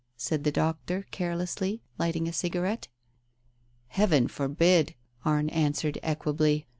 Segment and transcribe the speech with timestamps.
[0.17, 2.87] said the doctor carelessly, lighting a cigarette.
[3.89, 6.65] "Heaven forbid!" Arne answered equably.